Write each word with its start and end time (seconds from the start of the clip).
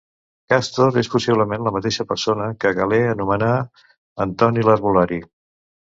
Càstor 0.53 0.95
és 1.01 1.09
possiblement 1.15 1.67
la 1.67 1.73
mateixa 1.75 2.07
persona 2.13 2.47
que 2.65 2.73
Galè 2.79 3.01
anomena 3.11 3.53
Antoni 4.29 4.65
l'herbolari. 4.71 5.21